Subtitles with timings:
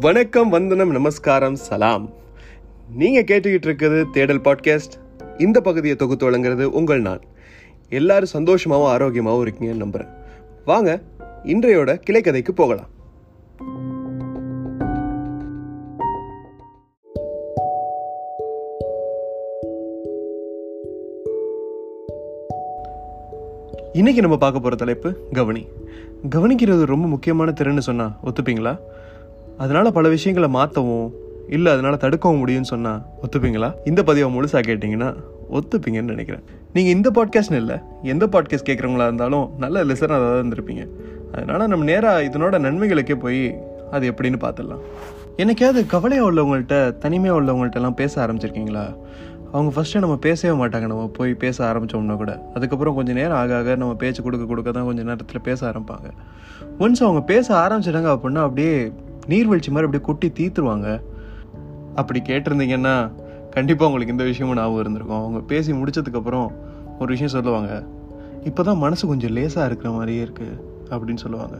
[0.00, 2.10] வணக்கம் வந்தனம் நமஸ்காரம் சலாம்.
[2.94, 5.00] நீங்க கேட்டுக்கிட்டு இருக்கிறது தேடல் பாட்காஸ்ட்.
[5.38, 7.20] இந்த பகுதியை தொகுத்து வழங்குறது உங்கள் நான்.
[7.88, 10.08] எல்லாரும் சந்தோஷமாவும் ஆரோக்கியமாகவும் இருக்கீங்கன்னு நம்புறேன்.
[10.64, 11.00] வாங்க
[11.44, 12.94] இன்றையோட கிளைக்கதைக்கு போகலாம்.
[23.92, 25.66] இன்னைக்கு நம்ம பார்க்க போற தலைப்பு கவனி.
[26.30, 28.78] கவனிக்கிறது ரொம்ப முக்கியமான திறன்னு சொன்னா ஒத்துப்பீங்களா?
[29.58, 31.12] அதனால பல விஷயங்களை மாற்றவும்
[31.48, 33.72] இல்லை அதனால தடுக்கவும் முடியும்னு சொன்னால் ஒத்துப்பீங்களா?
[33.84, 35.14] இந்த பதிவை முழுசாக கேட்டிங்கன்னா
[35.52, 36.42] ஒத்துப்பீங்கன்னு நினைக்கிறேன்.
[36.72, 40.88] நீங்கள் இந்த பாட்காஸ்ட்னு இல்லை எந்த பாட்காஸ்ட் கேட்குறவங்களா இருந்தாலும் நல்ல லிசனாக தான் இருந்திருப்பீங்க.
[41.32, 43.54] அதனால நம்ம நேராக இதனோட நன்மைகளுக்கே போய்
[43.90, 44.82] அது எப்படின்னு பார்த்துடலாம்.
[45.36, 48.96] எனக்காவது கவலையாக உள்ளவங்கள்ட்ட தனிமையாக உள்ளவங்கள்ட்ட எல்லாம் பேச ஆரம்பிச்சிருக்கீங்களா?
[49.52, 50.86] அவங்க ஃபஸ்ட்டு நம்ம பேசவே மாட்டாங்க.
[50.86, 52.42] நம்ம போய் பேச ஆரம்பித்தோம்னா கூட.
[52.54, 56.10] அதுக்கப்புறம் கொஞ்சம் நேரம் ஆக ஆக நம்ம பேச்சு கொடுக்க கொடுக்க தான் கொஞ்சம் நேரத்தில் பேச ஆரம்பிப்பாங்க.
[56.78, 58.92] ஒன்ஸ் அவங்க பேச ஆரம்பிச்சிட்டாங்க அப்படின்னா அப்படியே
[59.28, 61.00] நீர்வீழ்ச்சி மாதிரி அப்படியே கொட்டி தீத்துருவாங்க.
[61.94, 63.12] அப்படி கேட்டிருந்தீங்கன்னா
[63.50, 65.18] கண்டிப்பாக உங்களுக்கு இந்த விஷயமும் ஞாபகம் இருந்திருக்கும்.
[65.18, 66.48] அவங்க பேசி முடிச்சதுக்கப்புறம்
[66.98, 67.84] ஒரு விஷயம் சொல்லுவாங்க.
[68.44, 70.60] இப்போ தான் மனசு கொஞ்சம் லேசாக இருக்கிற மாதிரியே இருக்குது
[70.90, 71.56] அப்படின்னு சொல்லுவாங்க.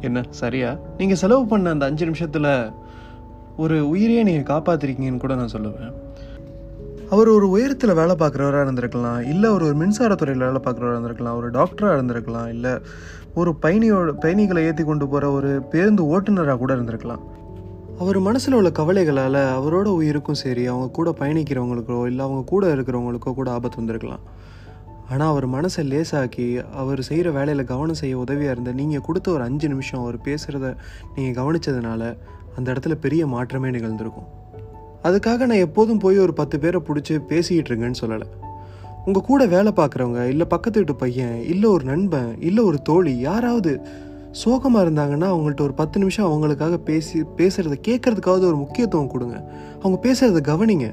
[0.00, 0.76] என்ன சரியா?
[0.98, 2.70] நீங்கள் செலவு பண்ண அந்த அஞ்சு நிமிஷத்தில்
[3.56, 5.92] ஒரு உயிரையே நீங்கள் காப்பாற்றிருக்கீங்கன்னு கூட நான் சொல்லுவேன்.
[7.12, 11.96] அவர் ஒரு உயரத்தில் வேலை பார்க்குறவராக இருந்திருக்கலாம் இல்லை அவர் ஒரு மின்சாரத்துறையில் வேலை பார்க்குறவராக இருந்திருக்கலாம் ஒரு டாக்டராக
[11.96, 12.72] இருந்திருக்கலாம் இல்லை
[13.40, 17.22] ஒரு பயணியோட பயணிகளை ஏற்றி கொண்டு போகிற ஒரு பேருந்து ஓட்டுநராக கூட இருந்திருக்கலாம்.
[17.98, 23.50] அவர் மனசில் உள்ள கவலைகளால் அவரோட உயிருக்கும் சரி அவங்க கூட பயணிக்கிறவங்களுக்கோ இல்லை அவங்க கூட இருக்கிறவங்களுக்கோ கூட
[23.50, 24.24] ஆபத்து வந்திருக்கலாம்.
[25.10, 26.46] ஆனால் அவர் மனசை லேசாக்கி
[26.82, 30.70] அவர் செய்கிற வேலையில் கவனம் செய்ய உதவியாக இருந்த நீங்கள் கொடுத்த ஒரு அஞ்சு நிமிஷம் அவர் பேசுகிறத
[31.16, 32.16] நீங்கள் கவனித்ததுனால
[32.56, 34.28] அந்த இடத்துல பெரிய மாற்றமே நிகழ்ந்திருக்கும்.
[35.04, 38.28] அதுக்காக நான் எப்போதும் போய் ஒரு பத்து பேரை பிடிச்சி பேசிக்கிட்டு இருங்கன்னு சொல்லலை.
[39.04, 43.72] உங்கள் கூட வேலை பார்க்குறவங்க இல்லை பக்கத்து வீட்டு பையன் இல்லை ஒரு நண்பன் இல்லை ஒரு தோழி யாராவது
[44.30, 49.36] சோகமாக இருந்தாங்கன்னா அவங்கள்ட்ட ஒரு பத்து நிமிஷம் அவங்களுக்காக பேசி பேசுகிறத கேட்குறதுக்காவது ஒரு முக்கியத்துவம் கொடுங்க.
[49.82, 50.86] அவங்க பேசுகிறத கவனிங்க.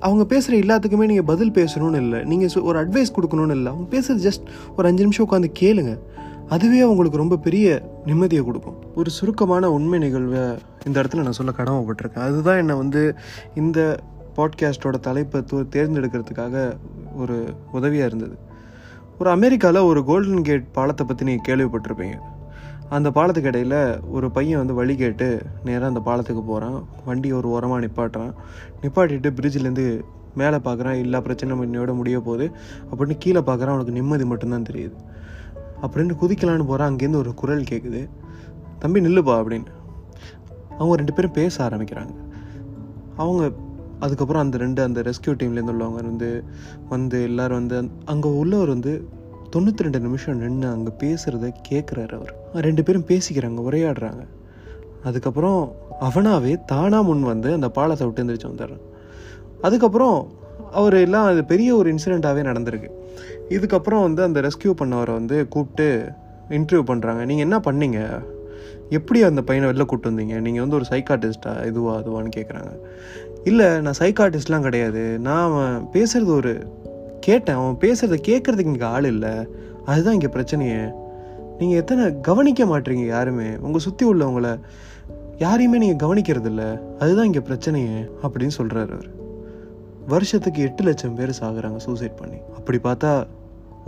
[0.00, 2.24] அவங்க பேசுகிற எல்லாத்துக்குமே நீங்கள் பதில் பேசணும்னு இல்லை.
[2.24, 3.72] நீங்கள் ஒரு அட்வைஸ் கொடுக்கணும்னு இல்லை.
[3.72, 4.44] அவங்க பேசுகிறது ஜஸ்ட்
[4.76, 5.98] ஒரு அஞ்சு நிமிஷம் உட்காந்து கேளுங்க.
[6.48, 7.66] அதுவே அவங்களுக்கு ரொம்ப பெரிய
[8.06, 8.76] நிம்மதியை கொடுக்கும்.
[8.94, 10.42] ஒரு சுருக்கமான உண்மை நிகழ்வை
[10.86, 12.26] இந்த இடத்துல நான் சொல்ல கடமைப்பட்டிருக்கேன்.
[12.28, 13.14] அதுதான் என்னை வந்து
[13.54, 13.98] இந்த
[14.36, 16.76] பாட்காஸ்டோட தலைப்பை தேர்ந்தெடுக்கிறதுக்காக
[17.16, 17.36] ஒரு
[17.72, 18.36] உதவியாக இருந்தது.
[19.18, 22.16] ஒரு அமெரிக்காவில் ஒரு கோல்டன் கேட் பாலத்தை பற்றி நீங்கள் கேள்விப்பட்டிருப்பீங்க.
[22.88, 23.78] அந்த பாலத்துக்கு இடையில்
[24.10, 25.28] ஒரு பையன் வந்து வழி கேட்டு
[25.64, 28.32] நேராக அந்த பாலத்துக்கு போகிறான் வண்டி ஒரு உரமாக நிப்பாட்டுறான்.
[28.82, 30.00] நிப்பாட்டிட்டு பிரிட்ஜிலேருந்து
[30.34, 32.46] மேலே பார்க்குறான் எல்லா பிரச்சனை இன்னையோட முடிய போகுது.
[32.90, 34.96] அப்படின்னு கீழே பார்க்குறான் அவனுக்கு நிம்மதி மட்டும்தான் தெரியுது.
[35.82, 38.08] அப்படின்னு குதிக்கலான்னு போகிறான் அங்கேருந்து ஒரு குரல் கேட்குது
[38.78, 39.70] தம்பி நில்லுப்பா அப்படின்னு.
[40.78, 42.14] அவங்க ரெண்டு பேரும் பேச ஆரம்பிக்கிறாங்க.
[43.16, 43.52] அவங்க
[43.98, 46.44] அதுக்கப்புறம் அந்த ரெண்டு அந்த ரெஸ்கியூ டீம்லேருந்து உள்ளவங்க வந்து
[46.88, 49.08] வந்து எல்லோரும் வந்து அங்கே உள்ளவர் வந்து
[49.56, 52.34] தொண்ணூற்றி ரெண்டு நிமிஷம் நின்று அங்கே பேசுகிறத கேட்குறாரு அவர்.
[52.52, 54.26] ரெண்டு பேரும் பேசிக்கிறாங்க உரையாடுறாங்க.
[55.04, 58.84] அதுக்கப்புறம் அவனாவே தானாக முன் வந்து அந்த பாலத்தை விட்டு எந்திரிச்சு வந்துடுறான்.
[59.60, 60.30] அதுக்கப்புறம்
[60.72, 62.90] அவர் எல்லாம் அது பெரிய ஒரு இன்சிடெண்ட்டாகவே நடந்திருக்கு.
[63.48, 66.12] இதுக்கப்புறம் வந்து அந்த ரெஸ்கியூ பண்ணவரை வந்து கூப்பிட்டு
[66.50, 68.00] இன்டர்வியூ பண்ணுறாங்க நீங்கள் என்ன பண்ணீங்க?
[68.90, 70.40] எப்படி அந்த பையனை வெளில கூப்பிட்டு வந்தீங்க?
[70.40, 72.72] நீங்கள் வந்து ஒரு சைக்காட்டிஸ்டா இதுவா அதுவான்னு கேட்குறாங்க
[73.44, 75.18] இல்லை நான் சைக்காட்டிஸ்ட்லாம் கிடையாது.
[75.18, 76.52] நான் அவன் பேசுகிறது ஒரு
[77.20, 77.54] கேட்டேன்.
[77.54, 79.34] அவன் பேசுகிறத கேட்குறதுக்கு இங்கே ஆள் இல்லை.
[79.84, 80.80] அதுதான் இங்கே பிரச்சனையே.
[81.58, 83.56] நீங்கள் எத்தனை கவனிக்க மாட்டீங்க யாருமே?
[83.56, 84.58] உங்கள் சுற்றி உள்ளவங்கள
[85.38, 89.08] யாரையுமே நீங்கள் கவனிக்கிறது இல்லை அதுதான் இங்கே பிரச்சனையே அப்படின்னு சொல்கிறாரு அவர்.
[90.12, 92.38] வருஷத்துக்கு எட்டு லட்சம் பேர் சாகுறாங்க சூசைட் பண்ணி.
[92.58, 93.10] அப்படி பார்த்தா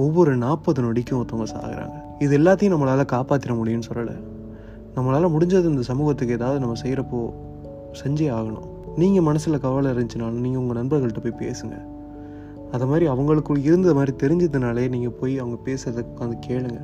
[0.04, 1.96] ஒவ்வொரு நாற்பது நொடிக்கும் ஒருத்தவங்க சாகுறாங்க.
[2.24, 4.16] இது எல்லாத்தையும் நம்மளால் காப்பாற்றிட முடியும்னு சொல்லலை.
[4.96, 7.20] நம்மளால் முடிஞ்சது இந்த சமூகத்துக்கு ஏதாவது நம்ம செய்கிறப்போ
[8.00, 8.66] செஞ்சே ஆகணும்.
[9.00, 11.76] நீங்கள் மனசில் கவலை இருந்துச்சுனாலும் நீங்கள் உங்கள் நண்பர்கள்ட்ட போய் பேசுங்க.
[12.72, 16.80] அது மாதிரி அவங்களுக்குள் இருந்த மாதிரி தெரிஞ்சதுனாலே நீங்கள் போய் அவங்க பேசுகிறத உட்காந்து கேளுங்க.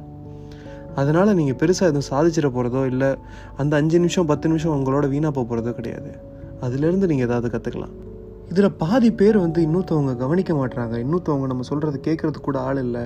[1.01, 3.11] அதனால் நீங்கள் பெருசாக எதுவும் சாதிச்சிட போகிறதோ இல்லை
[3.63, 6.11] அந்த அஞ்சு நிமிஷம் பத்து நிமிஷம் உங்களோட வீணாக போக போகிறதோ கிடையாது.
[6.67, 7.95] அதுலேருந்து நீங்கள் ஏதாவது கற்றுக்கலாம்
[8.51, 13.03] இதில் பாதி பேர் வந்து இன்னொருத்தவங்க கவனிக்க மாட்டுறாங்க இன்னொருத்தவங்க நம்ம சொல்கிறத கேட்குறது கூட ஆள் இல்லை.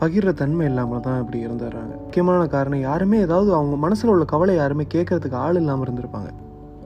[0.00, 4.86] பகிர்ற தன்மை இல்லாமல் தான் இப்படி இருந்துடுறாங்க முக்கியமான காரணம் யாருமே ஏதாவது அவங்க மனசில் உள்ள கவலை யாருமே
[4.94, 6.30] கேட்கறதுக்கு ஆள் இல்லாமல் இருந்திருப்பாங்க.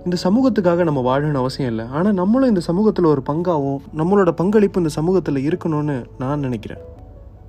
[0.06, 1.84] இந்த சமூகத்துக்காக நம்ம வாழணும்னு அவசியம் இல்லை.
[1.96, 6.82] ஆனால் நம்மளும் இந்த சமூகத்தில் ஒரு பங்காகவும் நம்மளோட பங்களிப்பு இந்த சமூகத்தில் இருக்கணும்னு நான் நினைக்கிறேன்.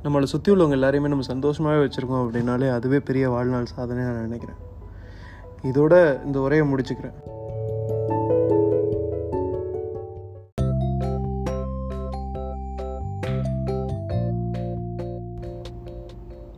[0.06, 4.60] நம்மளை சுற்றி உள்ளவங்க எல்லாரையுமே நம்ம சந்தோஷமாகவே வச்சுருக்கோம் அப்படின்னாலே அதுவே பெரிய வாழ்நாள் சாதனை நான் நினைக்கிறேன்.
[5.72, 5.94] இதோட
[6.28, 7.18] இந்த உரையை முடிச்சுக்கிறேன்.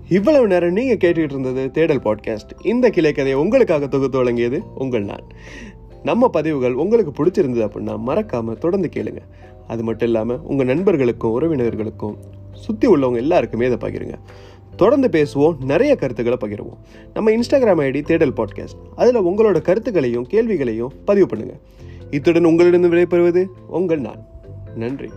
[0.09, 5.23] இவ்வளவு நேரம் நீங்கள் கேட்டுக்கிட்டு இருந்தது தேடல் பாட்காஸ்ட் இந்த கிளைக்கதையை உங்களுக்காக தொகுத்து வழங்கியது உங்கள் நான்.
[6.03, 9.17] நம்ம பதிவுகள் உங்களுக்கு பிடிச்சிருந்தது அப்படின்னா மறக்காமல் தொடர்ந்து கேளுங்க.
[9.67, 12.15] அது மட்டும் இல்லாமல் உங்கள் நண்பர்களுக்கும் உறவினர்களுக்கும்
[12.53, 14.13] சுற்றி உள்ளவங்க எல்லாருக்குமே இதை பகிருங்க.
[14.75, 16.77] தொடர்ந்து பேசுவோம் நிறைய கருத்துக்களை பகிர்வோம்.
[17.13, 21.59] நம்ம இன்ஸ்டாகிராம் ஐடி தேடல் பாட்காஸ்ட் அதில் உங்களோட கருத்துக்களையும் கேள்விகளையும் பதிவு பண்ணுங்கள்
[22.11, 24.25] இத்துடன் உங்களிடம் விடைபெறுவது உங்கள் நான்.
[24.75, 25.09] நன்றி.